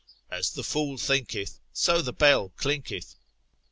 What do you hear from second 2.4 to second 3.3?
clinketh.